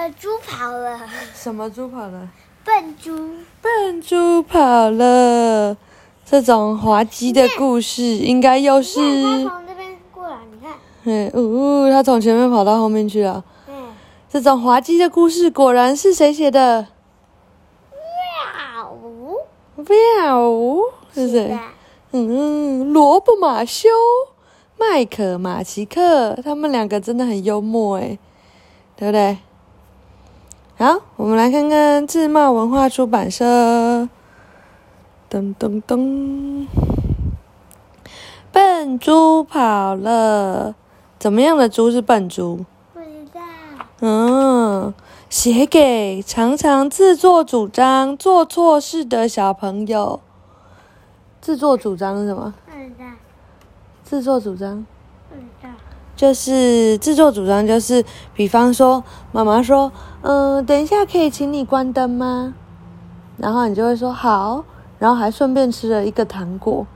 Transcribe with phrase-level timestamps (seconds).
[0.00, 0.98] 个猪跑了，
[1.34, 2.28] 什么猪跑了？
[2.64, 3.34] 笨猪。
[3.60, 5.76] 笨猪跑了。
[6.24, 9.00] 这种滑稽的故事，应该又是……
[9.00, 10.72] 你看它从这边过来，你看。
[11.04, 13.44] 嗯，呜、他从前面跑到后面去了。
[13.68, 13.88] 嗯。
[14.28, 16.86] 这种滑稽的故事，果然是谁写的？
[19.76, 19.84] 喵。
[19.84, 20.50] 喵，
[21.12, 21.42] 是谁？
[21.42, 21.58] 是的
[22.12, 23.88] 嗯，萝卜马修、
[24.78, 28.18] 麦克马奇克，他们两个真的很幽默诶，
[28.96, 29.38] 对不对？
[30.80, 33.44] 好，我们来看看智茂文化出版社。
[35.28, 36.66] 噔噔噔，
[38.50, 40.74] 笨猪跑了，
[41.18, 42.64] 怎么样的猪是笨猪？
[42.94, 43.40] 不知道。
[44.00, 44.94] 嗯，
[45.28, 50.20] 写给常常自作主张、做错事的小朋友。
[51.42, 52.54] 自作主张是什么？
[52.64, 53.04] 不知道。
[54.02, 54.86] 自作主张
[55.28, 55.68] 不知道。
[56.20, 59.02] 就是自作主张，就是比方说，
[59.32, 62.52] 妈妈说：“嗯，等一下可以请你关灯吗？”
[63.40, 64.62] 然后你就会说好，
[64.98, 66.86] 然后还顺便吃了一个糖果。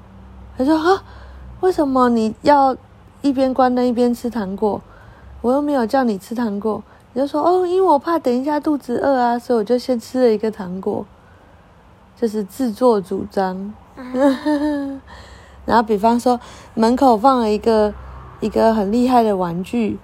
[0.58, 1.02] 他说：“啊，
[1.60, 2.76] 为什么你要
[3.22, 4.82] 一边关灯一边吃糖果？
[5.40, 6.82] 我又没有叫你吃糖果。”
[7.14, 11.06] 你就说：“哦，因为我怕等一下肚子饿啊，所以我就先吃了一个糖果。”
[12.20, 13.72] 就是自作主张。
[15.64, 16.38] 然后，比方说
[16.74, 17.94] 门口放了一个
[18.44, 19.98] 一个很厉害的玩具，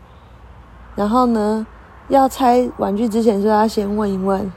[0.97, 1.67] 然后呢，
[2.09, 4.51] 要拆玩具之前就要先问一问，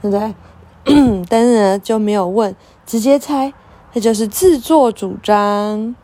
[0.00, 0.34] 对不对？
[1.28, 2.54] 但是呢就没有问，
[2.86, 3.52] 直接拆，
[3.92, 5.96] 这就是自作主张。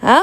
[0.00, 0.20] 啊，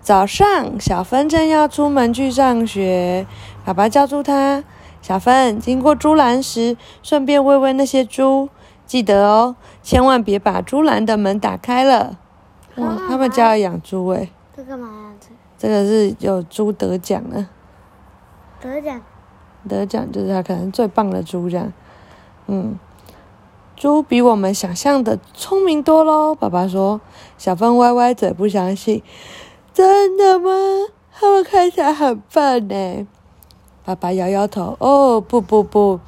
[0.00, 3.26] 早上小芬正要出门去上学，
[3.62, 4.64] 爸爸叫住他
[5.02, 8.48] ：“小芬，经过猪栏时，顺便喂喂那些猪，
[8.86, 12.16] 记得哦，千万别把猪栏的门打开了。”
[12.76, 15.09] 哇，他们家要养猪诶，这干嘛呀？
[15.60, 17.46] 这这个是有猪得奖了，
[18.62, 19.02] 得奖。
[19.68, 21.70] 得奖就是他可能最棒的猪这样。
[22.46, 22.78] 嗯，
[23.76, 26.34] 猪比我们想象的聪明多喽。
[26.34, 27.02] 爸爸说，
[27.36, 29.02] 小芬歪歪嘴不相信，
[29.74, 30.50] 真的吗？
[31.12, 33.06] 他们看起来很笨呢。
[33.84, 36.00] 爸爸摇摇头，哦，不不不，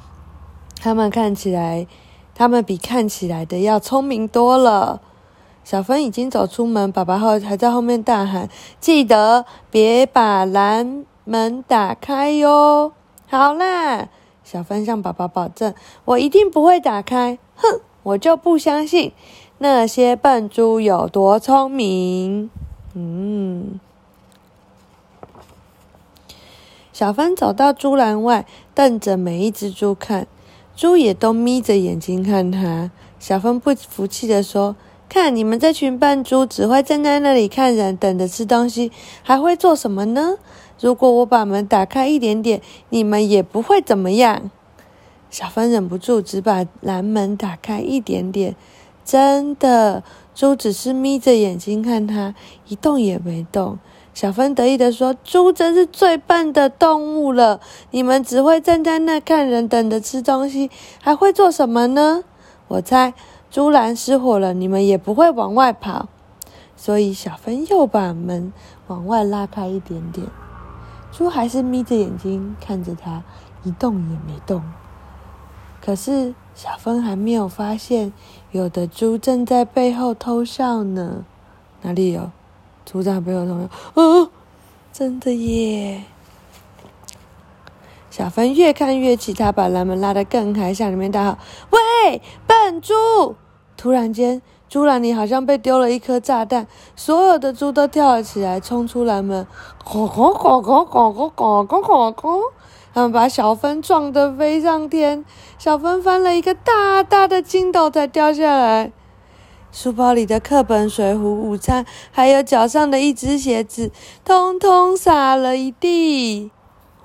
[0.81, 1.85] 他们看起来，
[2.33, 4.99] 他们比看起来的要聪明多了。
[5.63, 8.49] 小芬已经走出门，爸爸后还在后面大喊
[8.81, 12.91] ：“记得别把栏门打开哟！”
[13.27, 14.09] 好啦，
[14.43, 19.13] 小芬向爸爸保证：“我一定不会打开。”哼，我就不相信
[19.59, 22.49] 那些笨猪有多聪明。
[22.93, 23.79] 嗯，
[26.91, 28.45] 小芬走到猪栏外，
[28.75, 30.27] 瞪着每一只猪看，
[30.75, 32.91] 猪也都眯着眼睛看他。
[33.17, 34.75] 小芬不服气地说。
[35.13, 38.91] 看你们这群笨猪，只会站在那里看人，等着吃东西，
[39.21, 40.37] 还会做什么呢？
[40.79, 42.59] 如果我把门打开一点点，
[42.89, 44.49] 你们也不会怎么样。
[45.29, 48.55] 小芬忍不住，只把栏门打开一点点。
[49.05, 50.01] 真的，
[50.33, 52.33] 猪只是眯着眼睛看它，
[52.67, 53.77] 一动也没动。
[54.15, 57.61] 小芬得意地说：“猪真是最笨的动物了！
[57.91, 62.23] 你们只会站在那看人，等着吃东西，还会做什么呢？
[62.69, 63.13] 我猜。”
[63.53, 66.09] 猪栏失火了，你们也不会往外跑，
[66.75, 68.51] 所以小芬又把门
[68.87, 70.25] 往外拉开一点点。
[71.11, 73.21] 猪还是眯着眼睛看着他，
[73.61, 74.63] 一动也没动。
[75.79, 78.11] 可是小芬还没有发现，
[78.49, 81.23] 有的猪正在背后偷笑呢。
[81.83, 82.31] 哪里有？
[82.87, 83.69] 猪在背后偷笑？
[83.93, 84.29] 哦，
[84.91, 86.05] 真的耶！
[88.09, 91.37] 小芬越看越气，他把栏门拉得更开，向里面大吼
[91.69, 93.35] ：“喂，笨猪！”
[93.75, 99.45] 突然间，猪栏里好像被丢了一颗炸弹，所有的猪都跳了起来，冲出栏门，
[99.83, 102.39] 咕咕咕咕咕咕咕咕咕咕，
[102.93, 105.25] 他们把小芬撞得飞上天，
[105.57, 108.91] 小芬翻了一个大大的筋斗才掉下来。
[109.71, 113.91] 书包里的课本、水壶、午餐，还有脚上的一只鞋子，
[114.23, 116.51] 通通洒了一地。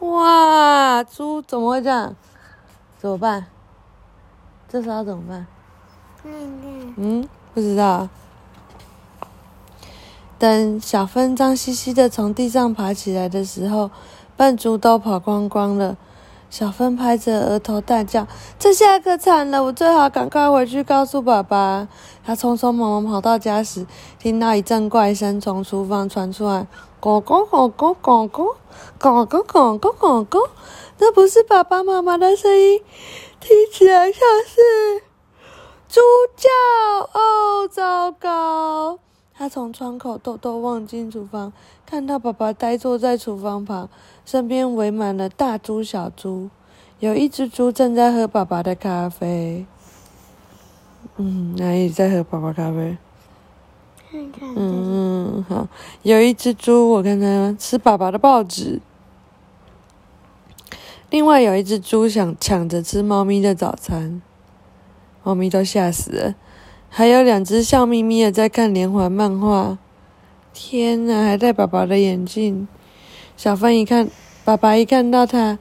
[0.00, 2.14] 哇，猪怎么会这样？
[2.99, 3.47] 怎么办？
[4.69, 5.47] 这时候怎么办？
[6.25, 8.09] 嗯，不知道。
[10.38, 13.91] 等小芬脏兮兮的从地上爬起来的时候，
[14.37, 15.97] 笨猪都跑光光了。
[16.50, 18.26] 小芬拍着额头大叫
[18.59, 19.62] ：“这下可惨了！
[19.65, 21.87] 我最好赶快回去告诉爸爸。”
[22.25, 23.87] 他匆匆忙忙跑到家时，
[24.19, 26.67] 听到一阵怪声从厨房传出来
[27.03, 28.56] ：“咕咕咕咕咕咕
[28.99, 30.49] 咕咕咕咕咕咕，
[30.99, 32.81] 那不是爸爸妈妈的声音，
[33.41, 35.03] 听起来像是……”
[35.88, 36.00] 猪
[36.37, 36.49] 叫！
[37.12, 38.99] 哦，糟糕！
[39.35, 41.52] 他从窗口偷偷望进厨房，
[41.87, 43.88] 看到爸爸呆坐在厨房旁，
[44.26, 46.50] 身边围满了大猪、小猪。
[46.99, 49.64] 有一只猪正在喝爸爸的咖啡。
[51.17, 52.99] 嗯，哪里在喝爸爸咖啡？
[54.11, 55.69] 看看这里，嗯，好，
[56.02, 58.81] 有一只猪，我看它吃爸爸的报纸。
[61.11, 64.20] 另外有一只猪想抢着吃猫咪的早餐，
[65.28, 66.34] 猫咪都吓死了。
[66.88, 69.76] 还有两只笑眯眯的在看连环漫画。
[70.54, 72.66] 天哪，还戴爸爸的眼镜。
[73.36, 74.08] 小芬一看，
[74.42, 75.58] 爸爸一看到他，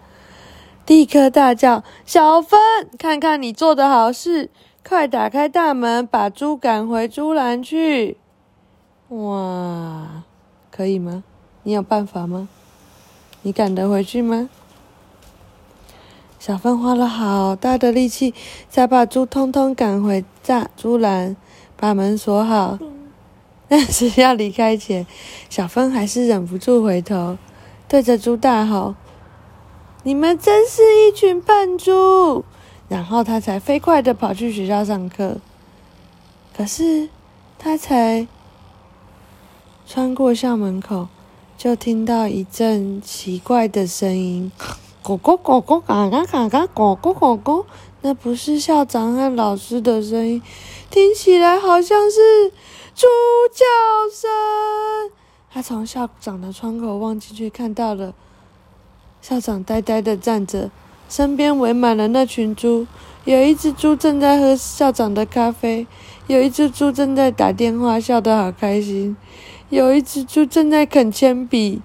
[0.86, 2.58] 立刻大叫：“小芬，
[2.98, 4.50] 看看你做的好事！
[4.88, 8.16] 快打开大门，把猪赶回猪栏去！”
[9.10, 10.24] 哇，
[10.72, 11.26] 可以吗？
[11.64, 12.48] 你有办法吗？
[13.42, 14.50] 你赶得回去吗？
[16.40, 18.34] 小芬花了好大的力气，
[18.70, 21.36] 才把猪通通赶回栅猪栏，
[21.76, 22.78] 把门锁好。
[23.68, 25.06] 但是要离开前，
[25.50, 27.38] 小芬还是忍不住回头，
[27.88, 28.96] 对着猪大吼
[30.04, 32.46] ：“你们真是一群笨猪！”
[32.88, 35.38] 然后他才飞快的跑去学校上课。
[36.56, 37.10] 可是
[37.60, 38.26] 他才
[39.86, 41.10] 穿过校门口，
[41.58, 44.50] 就听到一阵奇怪的声音
[45.08, 47.64] ：“咕咕咕咕，嘎嘎嘎嘎，咕咕咕咕。”
[48.04, 50.42] 那不是校长和老师的声音，
[50.90, 52.50] 听起来好像是
[52.94, 53.08] 猪
[53.54, 53.64] 叫
[54.14, 54.30] 声。
[55.50, 58.14] 他从校长的窗口望进去，看到了
[59.22, 60.70] 校长呆呆的站着，
[61.08, 62.86] 身边围满了那群猪。
[63.24, 65.88] 有一只猪正在喝校长的咖啡，
[66.28, 69.16] 有一只猪正在打电话，笑得好开心。
[69.70, 71.82] 有一只猪正在啃铅笔，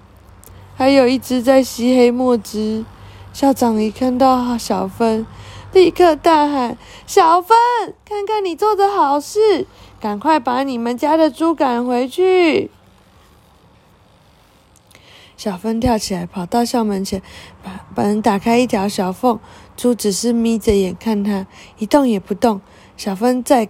[0.75, 2.83] 还有一只在吸黑墨汁。
[3.33, 5.25] 校长一看到小芬，
[5.71, 6.77] 立刻大喊
[7.07, 7.57] ：“小芬，
[8.05, 9.65] 看看你做的好事，
[9.99, 12.69] 赶快把你们家的猪赶回去！”
[15.35, 17.23] 小芬跳起来，跑到校门前，
[17.63, 19.39] 把门打开一条小缝。
[19.75, 21.47] 猪只是眯着眼看他，
[21.79, 22.61] 一动也不动。
[22.95, 23.67] 小芬再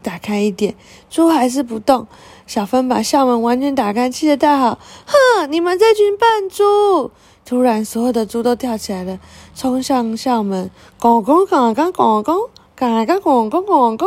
[0.00, 0.76] 打开一点，
[1.10, 2.06] 猪还是不动。
[2.46, 7.10] 小芬把校门完全打开，气得大吼：“哼，你们这群笨猪！”
[7.44, 9.18] 突然，所有的猪都跳起来了，
[9.56, 10.70] 冲向校门，
[11.00, 14.06] 咣咣咣咣咣咣，嘎嘎咣咣咣咣。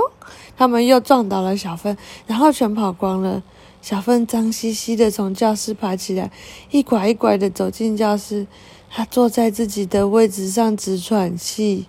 [0.55, 3.43] 他们又撞倒了小芬，然后全跑光了。
[3.81, 6.31] 小芬脏兮兮的从教室爬起来，
[6.71, 8.47] 一拐一拐的走进教室。
[8.89, 11.87] 她坐在自己的位置上直喘气。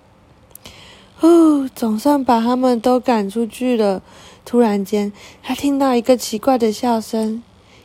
[1.21, 4.03] 呼，总算把他们都赶出去了。
[4.45, 5.13] 突然间，
[5.43, 7.43] 她听到一个奇怪的笑声，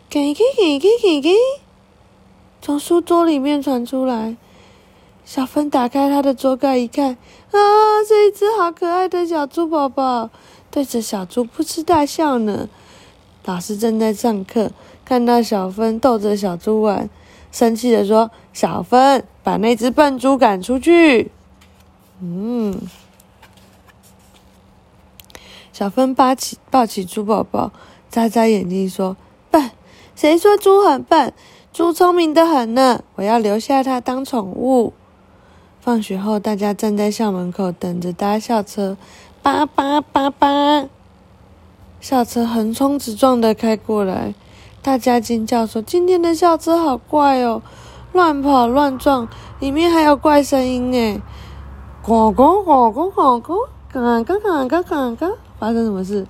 [0.10, 1.34] 给给给给给给。
[2.62, 4.36] 从书桌里面传出来，
[5.24, 7.18] 小芬打开她的桌盖一看，
[7.52, 7.58] 啊，
[8.08, 10.30] 是一只好可爱的小猪宝宝，
[10.70, 12.68] 对着小猪扑哧大笑呢。
[13.46, 14.72] 老师正在上课，
[15.06, 17.10] 看到小芬逗着小猪玩，
[17.52, 21.32] 生气的说：“小芬，把那只笨猪赶出去。”
[22.22, 22.80] 嗯，
[25.72, 27.72] 小芬抱起抱起猪宝宝，
[28.12, 29.16] 眨眨眼睛说
[29.50, 29.72] ：“笨，
[30.16, 31.34] 谁说猪很笨？”
[31.72, 34.94] 猪聪明的很呢，我要留下它当宠物。
[35.80, 38.98] 放学后，大家站在校门口等着搭校车，
[39.42, 40.90] 叭叭叭叭，
[42.02, 44.34] 校车横冲直撞的开过来，
[44.82, 47.62] 大家惊叫说：“今天的校车好怪哦，
[48.12, 49.28] 乱跑乱撞，
[49.60, 51.22] 里面还有怪声音诶！”
[52.04, 56.28] 咣咣咣咣咣咣，嘎嘎嘎嘎嘎嘎，发生什么事？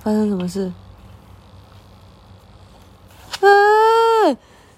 [0.00, 0.72] 发生什么事？
[3.40, 3.46] 啊！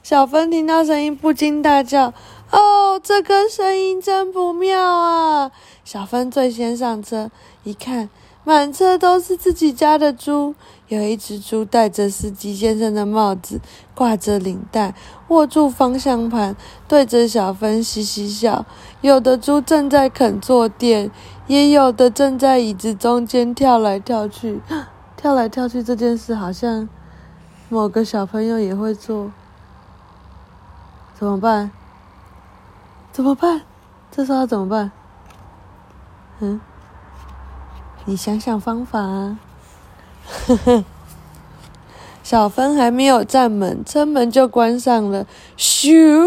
[0.02, 2.14] 小芬听到声音，不禁大叫
[2.50, 5.50] ：“哦，这个声音真不妙啊！”
[5.84, 7.30] 小芬最先上车，
[7.64, 8.08] 一看，
[8.42, 10.54] 满车都是自己家的猪。
[10.88, 13.60] 有一只猪戴着司机先生的帽子，
[13.94, 14.94] 挂着领带，
[15.28, 16.56] 握住方向盘，
[16.88, 18.64] 对着小芬嘻嘻笑。
[19.02, 21.10] 有的猪正在啃坐垫，
[21.46, 24.60] 也有的正在椅子中间跳来跳去。
[25.16, 26.88] 跳来跳去这件事，好像……
[27.68, 29.30] 某个小朋友也会做，
[31.20, 31.70] 怎么办？
[33.12, 33.60] 怎么办？
[34.10, 34.90] 这时候要怎么办？
[36.38, 36.58] 嗯，
[38.06, 39.38] 你想想方法啊！
[40.46, 40.84] 呵呵，
[42.22, 45.26] 小芬还没有站门，车门就关上了。
[45.58, 46.26] 咻！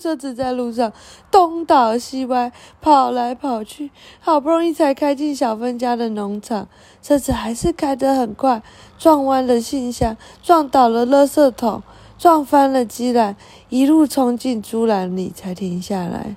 [0.00, 0.92] 车子在路上
[1.28, 6.68] 东倒西歪，跑来跑去，好不容易才开进小芬家的农场。
[7.02, 8.62] 车子还是开得很快，
[8.98, 11.82] 撞弯了信箱，撞倒了垃圾桶，
[12.18, 13.36] 撞翻了鸡栏，
[13.68, 16.36] 一路冲进猪栏里才停下来。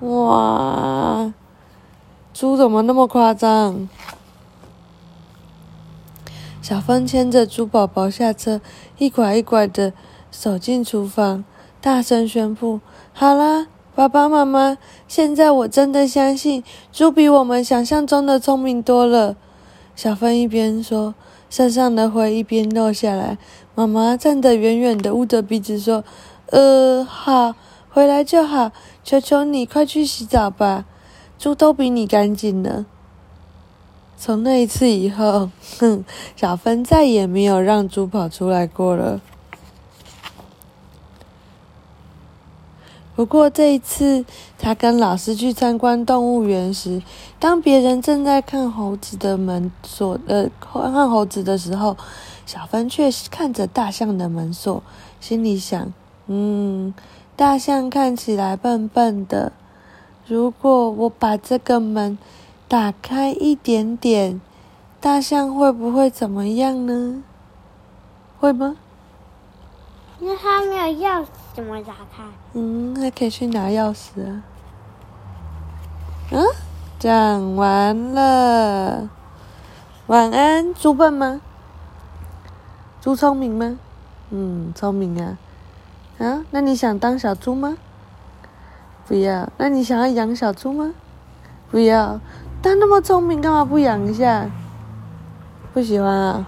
[0.00, 1.32] 哇，
[2.32, 3.88] 猪怎么那么夸张？
[6.62, 8.60] 小芬牵着猪宝宝下车，
[8.98, 9.92] 一拐一拐的
[10.30, 11.44] 走进厨房。
[11.80, 12.80] 大声宣布
[13.14, 14.76] ：“好啦，爸爸妈妈，
[15.06, 19.36] 现在我真的相信猪比我们想象中的聪明多了。”
[19.96, 21.14] 小芬一边说，
[21.48, 23.38] 身上的灰一边落下来。
[23.74, 26.04] 妈妈站得远远的，捂着鼻子说
[26.52, 27.54] ：“呃，好，
[27.88, 28.72] 回来就好。
[29.02, 30.84] 求求你，快去洗澡吧，
[31.38, 32.84] 猪都比你干净呢。”
[34.18, 36.04] 从那一次以后，哼，
[36.36, 39.22] 小芬再也没有让猪跑出来过了。
[43.16, 44.24] 不过这一次，
[44.58, 47.02] 他跟老师去参观动物园时，
[47.40, 51.96] 当别人正在看猴子的门锁，呃，看猴子的时候，
[52.44, 54.82] 小芬却看着大象的门锁，
[55.18, 55.92] 心里想：
[56.26, 56.94] 嗯，
[57.34, 59.52] 大象看起来笨笨的，
[60.26, 62.16] 如果我把这个门。
[62.68, 64.40] 打开一点点，
[65.00, 67.22] 大象会不会怎么样呢？
[68.40, 68.76] 会吗？
[70.18, 72.22] 那它没有钥匙，怎么打开？
[72.54, 74.42] 嗯，还可以去拿钥匙啊。
[76.32, 76.44] 嗯，
[76.98, 79.08] 讲完了。
[80.06, 81.40] 晚安，猪笨吗？
[83.00, 83.78] 猪聪明吗？
[84.30, 85.36] 嗯，聪明啊。
[86.18, 87.76] 啊，那你想当小猪吗？
[89.06, 89.48] 不要。
[89.58, 90.94] 那你想要养小猪吗？
[91.70, 92.18] 不要。
[92.62, 94.50] 它那么聪明，干嘛不养一下？
[95.74, 96.46] 不喜欢啊？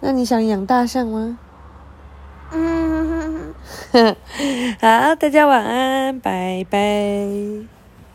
[0.00, 1.38] 那你想养大象吗？
[2.54, 3.54] 嗯，
[4.80, 7.81] 好，大家晚安，拜拜。